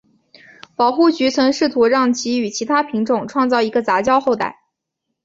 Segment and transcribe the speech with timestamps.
[0.75, 4.57] 保护局曾试图让其与其它品种创造一个杂交后代。